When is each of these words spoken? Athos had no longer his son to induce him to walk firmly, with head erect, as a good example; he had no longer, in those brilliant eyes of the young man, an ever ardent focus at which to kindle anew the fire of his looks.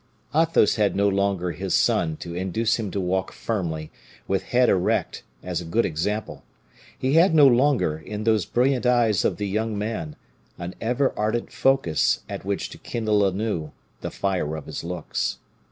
Athos 0.33 0.77
had 0.77 0.95
no 0.95 1.07
longer 1.07 1.51
his 1.51 1.75
son 1.75 2.17
to 2.17 2.33
induce 2.33 2.79
him 2.79 2.89
to 2.89 2.99
walk 2.99 3.31
firmly, 3.31 3.91
with 4.27 4.41
head 4.45 4.67
erect, 4.67 5.21
as 5.43 5.61
a 5.61 5.63
good 5.63 5.85
example; 5.85 6.43
he 6.97 7.13
had 7.13 7.35
no 7.35 7.45
longer, 7.45 7.99
in 7.99 8.23
those 8.23 8.43
brilliant 8.43 8.87
eyes 8.87 9.23
of 9.23 9.37
the 9.37 9.47
young 9.47 9.77
man, 9.77 10.15
an 10.57 10.73
ever 10.81 11.13
ardent 11.15 11.51
focus 11.53 12.21
at 12.27 12.43
which 12.43 12.71
to 12.71 12.79
kindle 12.79 13.23
anew 13.23 13.73
the 13.99 14.09
fire 14.09 14.55
of 14.57 14.65
his 14.65 14.83
looks. 14.83 15.37